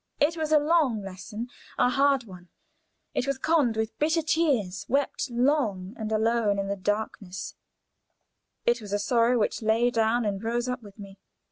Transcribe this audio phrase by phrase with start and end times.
[0.19, 1.47] It was a long lesson
[1.77, 2.49] a hard one;
[3.13, 7.53] it was conned with bitter tears, wept long and alone in the darkness;
[8.65, 11.19] it was a sorrow which lay down and rose up with me.